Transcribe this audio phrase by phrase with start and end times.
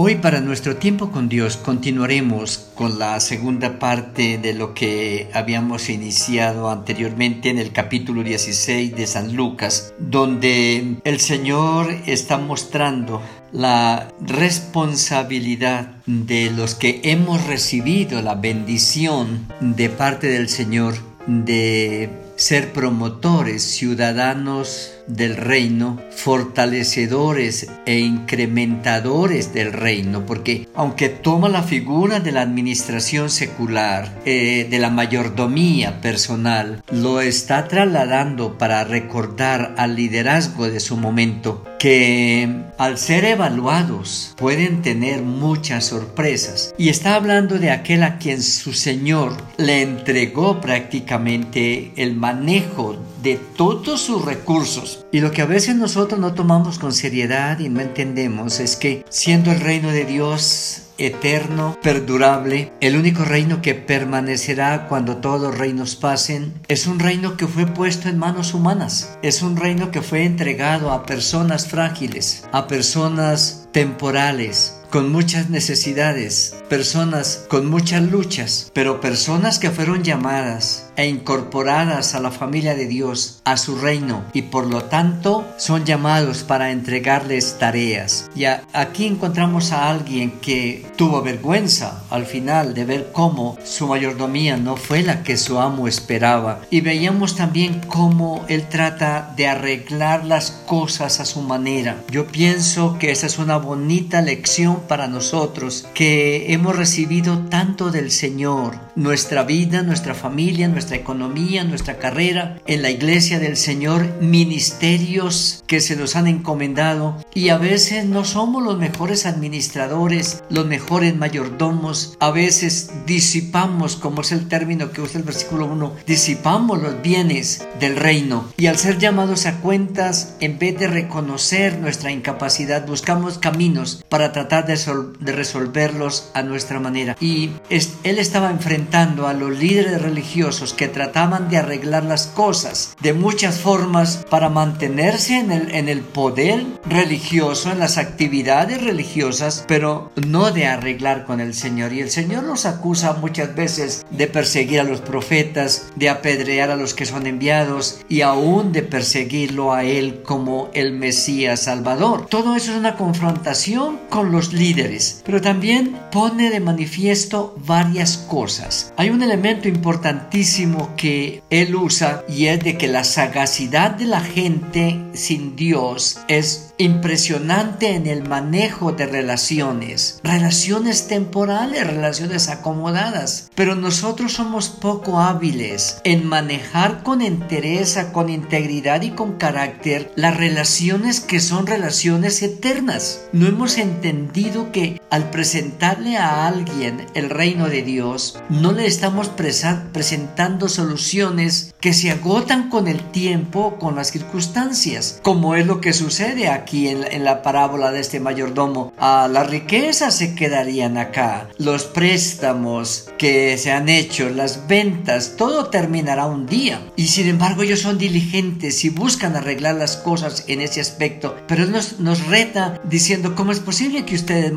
[0.00, 5.90] Hoy para nuestro tiempo con Dios continuaremos con la segunda parte de lo que habíamos
[5.90, 14.12] iniciado anteriormente en el capítulo 16 de San Lucas, donde el Señor está mostrando la
[14.20, 20.94] responsabilidad de los que hemos recibido la bendición de parte del Señor
[21.26, 31.62] de ser promotores, ciudadanos del reino, fortalecedores e incrementadores del reino, porque aunque toma la
[31.62, 39.74] figura de la administración secular, eh, de la mayordomía personal, lo está trasladando para recordar
[39.76, 46.74] al liderazgo de su momento que al ser evaluados pueden tener muchas sorpresas.
[46.76, 53.36] Y está hablando de aquel a quien su Señor le entregó prácticamente el manejo de
[53.56, 54.97] todos sus recursos.
[55.12, 59.04] Y lo que a veces nosotros no tomamos con seriedad y no entendemos es que
[59.08, 65.96] siendo el reino de Dios eterno, perdurable, el único reino que permanecerá cuando todos reinos
[65.96, 70.24] pasen, es un reino que fue puesto en manos humanas, es un reino que fue
[70.24, 79.00] entregado a personas frágiles, a personas temporales, con muchas necesidades, personas con muchas luchas, pero
[79.00, 84.42] personas que fueron llamadas e incorporadas a la familia de Dios, a su reino, y
[84.42, 88.28] por lo tanto son llamados para entregarles tareas.
[88.34, 94.56] Y aquí encontramos a alguien que tuvo vergüenza al final de ver cómo su mayordomía
[94.56, 96.62] no fue la que su amo esperaba.
[96.68, 102.02] Y veíamos también cómo él trata de arreglar las cosas a su manera.
[102.10, 108.10] Yo pienso que esa es una bonita lección para nosotros que hemos recibido tanto del
[108.10, 114.22] Señor, nuestra vida, nuestra familia, nuestra nuestra economía, nuestra carrera, en la iglesia del Señor,
[114.22, 117.22] ministerios que se nos han encomendado.
[117.34, 124.22] Y a veces no somos los mejores administradores, los mejores mayordomos, a veces disipamos, como
[124.22, 128.46] es el término que usa el versículo 1, disipamos los bienes del reino.
[128.56, 134.32] Y al ser llamados a cuentas, en vez de reconocer nuestra incapacidad, buscamos caminos para
[134.32, 134.78] tratar de,
[135.20, 137.14] de resolverlos a nuestra manera.
[137.20, 143.12] Y él estaba enfrentando a los líderes religiosos que trataban de arreglar las cosas de
[143.12, 150.10] muchas formas para mantenerse en el, en el poder religioso, en las actividades religiosas, pero
[150.26, 151.92] no de arreglar con el Señor.
[151.92, 156.76] Y el Señor los acusa muchas veces de perseguir a los profetas, de apedrear a
[156.76, 162.26] los que son enviados y aún de perseguirlo a Él como el Mesías Salvador.
[162.26, 168.92] Todo eso es una confrontación con los líderes, pero también pone de manifiesto varias cosas.
[168.96, 174.20] Hay un elemento importantísimo que él usa y es de que la sagacidad de la
[174.20, 183.74] gente sin Dios es impresionante en el manejo de relaciones, relaciones temporales, relaciones acomodadas, pero
[183.74, 191.20] nosotros somos poco hábiles en manejar con entereza, con integridad y con carácter las relaciones
[191.20, 193.22] que son relaciones eternas.
[193.32, 199.28] No hemos entendido que al presentarle a alguien el reino de Dios, no le estamos
[199.28, 205.92] presentando soluciones que se agotan con el tiempo, con las circunstancias, como es lo que
[205.92, 208.92] sucede aquí en, la parábola de este mayordomo.
[208.98, 215.66] Ah, las riquezas se quedarían acá, los préstamos que se han hecho, las ventas, todo
[215.66, 216.80] terminará un día.
[216.96, 221.66] Y sin embargo ellos son diligentes y buscan arreglar las cosas en ese aspecto, pero
[221.66, 224.52] nos, reta diciendo cómo es posible que ustedes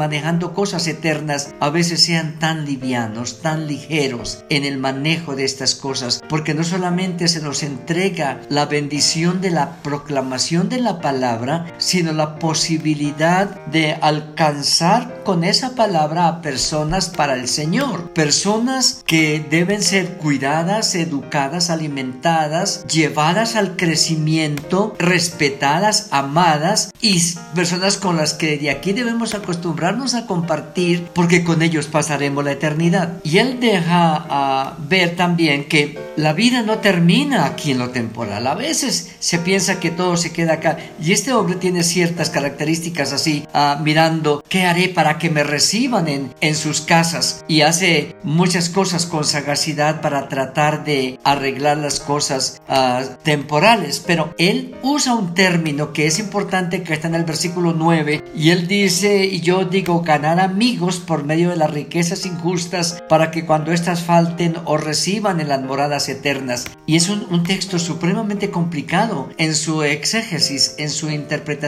[0.50, 6.22] cosas eternas a veces sean tan livianos, tan ligeros en el manejo de estas cosas,
[6.28, 12.12] porque no solamente se nos entrega la bendición de la proclamación de la palabra, sino
[12.12, 19.81] la posibilidad de alcanzar con esa palabra a personas para el Señor, personas que deben
[19.81, 27.22] ser cuidadas, educadas, alimentadas, llevadas al crecimiento, respetadas, amadas y
[27.56, 32.54] personas con las que de aquí debemos acostumbrarnos a compartir porque con ellos pasaremos la
[32.54, 33.18] eternidad.
[33.22, 38.48] Y él deja a ver también que la vida no termina aquí en lo temporal.
[38.48, 40.78] A veces se piensa que todo se queda acá.
[41.01, 46.07] Y este hombre tiene ciertas características así, ah, mirando qué haré para que me reciban
[46.07, 47.44] en, en sus casas.
[47.50, 54.01] Y hace muchas cosas con sagacidad para tratar de arreglar las cosas ah, temporales.
[54.06, 58.24] Pero él usa un término que es importante que está en el versículo 9.
[58.33, 63.45] Y él dice, y yo digo, amigos por medio de las riquezas injustas para que
[63.45, 66.65] cuando éstas falten o reciban en las moradas eternas.
[66.85, 71.62] Y es un, un texto supremamente complicado en su exégesis, en su interpretación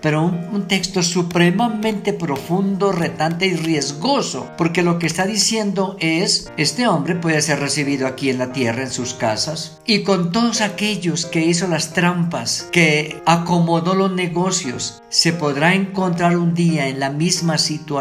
[0.00, 6.86] pero un, texto supremamente profundo, retante y riesgoso, porque lo que está diciendo es, este
[6.86, 11.24] hombre puede ser recibido aquí en la tierra, en sus casas, y con todos aquellos
[11.26, 17.10] que hizo las trampas, que acomodó los negocios, se podrá encontrar un día en la
[17.10, 17.97] misma situación,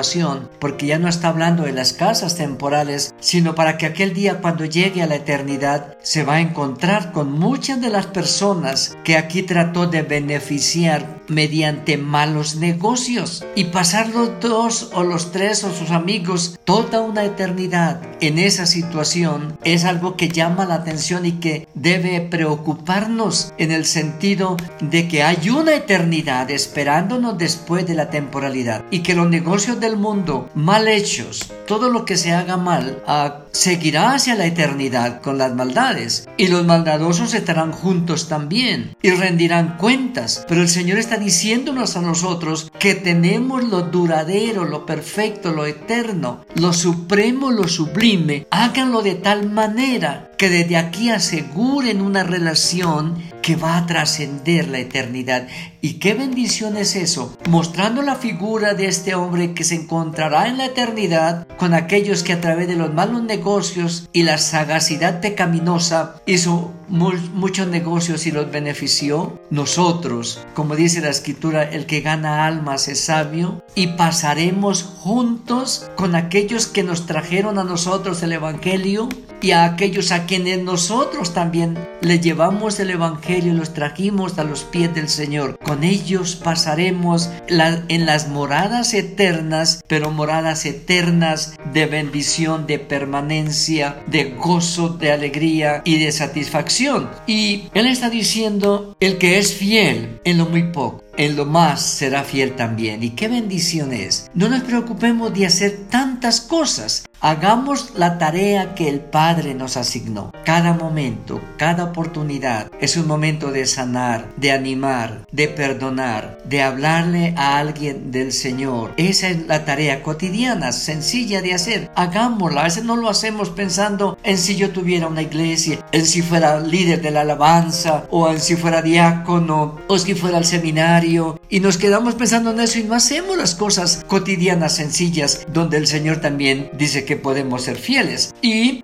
[0.59, 4.65] porque ya no está hablando de las casas temporales, sino para que aquel día cuando
[4.65, 9.43] llegue a la eternidad se va a encontrar con muchas de las personas que aquí
[9.43, 15.91] trató de beneficiar mediante malos negocios y pasar los dos o los tres o sus
[15.91, 21.67] amigos toda una eternidad en esa situación es algo que llama la atención y que
[21.73, 28.83] debe preocuparnos en el sentido de que hay una eternidad esperándonos después de la temporalidad
[28.91, 33.41] y que los negocios del mundo mal hechos, todo lo que se haga mal, ah,
[33.57, 39.77] seguirá hacia la eternidad con las maldades y los maldadosos estarán juntos también y rendirán
[39.77, 45.65] cuentas, pero el Señor está diciéndonos a nosotros que tenemos lo duradero, lo perfecto, lo
[45.65, 48.45] eterno, lo supremo, lo sublime.
[48.51, 54.79] Háganlo de tal manera que desde aquí aseguren una relación que va a trascender la
[54.79, 55.47] eternidad.
[55.81, 57.37] ¿Y qué bendición es eso?
[57.49, 62.33] Mostrando la figura de este hombre que se encontrará en la eternidad con aquellos que
[62.33, 68.51] a través de los malos negocios y la sagacidad pecaminosa hizo muchos negocios y los
[68.51, 69.39] benefició.
[69.49, 76.15] Nosotros, como dice la escritura, el que gana almas es sabio y pasaremos juntos con
[76.15, 79.09] aquellos que nos trajeron a nosotros el Evangelio
[79.41, 84.43] y a aquellos a quienes nosotros también le llevamos el Evangelio y los trajimos a
[84.43, 85.57] los pies del Señor.
[85.59, 94.31] Con ellos pasaremos en las moradas eternas, pero moradas eternas de bendición, de permanencia, de
[94.31, 96.76] gozo, de alegría y de satisfacción.
[97.25, 101.81] Y Él está diciendo, el que es fiel en lo muy poco en lo más
[101.81, 103.03] será fiel también.
[103.03, 104.29] Y qué bendición es.
[104.33, 107.03] No nos preocupemos de hacer tantas cosas.
[107.19, 110.31] Hagamos la tarea que el Padre nos asignó.
[110.45, 117.33] Cada momento, cada oportunidad es un momento de sanar, de animar, de perdonar, de hablarle
[117.35, 118.93] a alguien del Señor.
[118.97, 121.89] Esa es la tarea cotidiana, sencilla de hacer.
[121.95, 122.61] Hagámosla.
[122.61, 126.59] A veces no lo hacemos pensando en si yo tuviera una iglesia, en si fuera
[126.59, 131.06] líder de la alabanza, o en si fuera diácono, o si fuera al seminario.
[131.49, 135.87] Y nos quedamos pensando en eso y no hacemos las cosas cotidianas, sencillas, donde el
[135.87, 138.33] Señor también dice que podemos ser fieles.
[138.41, 138.83] Y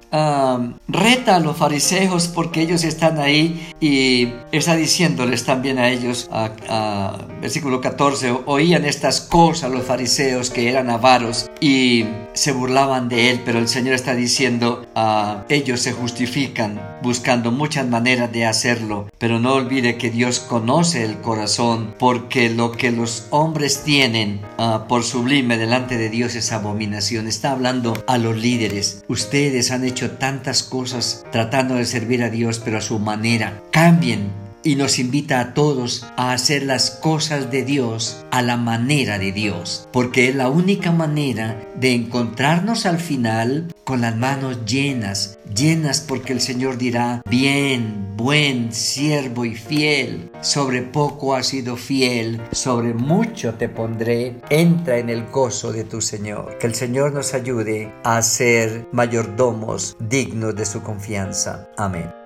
[0.87, 7.17] reta a los fariseos porque ellos están ahí y está diciéndoles también a ellos, a,
[7.41, 13.41] versículo 14, oían estas cosas los fariseos que eran avaros y se burlaban de él,
[13.45, 19.39] pero el Señor está diciendo, a ellos se justifican buscando muchas maneras de hacerlo, pero
[19.39, 25.04] no olvide que Dios conoce el corazón porque lo que los hombres tienen ah, por
[25.04, 27.27] sublime delante de Dios es abominación.
[27.27, 29.04] Está hablando a los líderes.
[29.07, 33.63] Ustedes han hecho tantas cosas tratando de servir a Dios, pero a su manera.
[33.71, 39.19] Cambien y nos invita a todos a hacer las cosas de Dios a la manera
[39.19, 45.38] de Dios, porque es la única manera de encontrarnos al final con las manos llenas,
[45.54, 52.42] llenas porque el Señor dirá, bien, buen, siervo y fiel, sobre poco has sido fiel,
[52.51, 56.57] sobre mucho te pondré, entra en el gozo de tu Señor.
[56.59, 61.68] Que el Señor nos ayude a ser mayordomos dignos de su confianza.
[61.78, 62.22] Amén.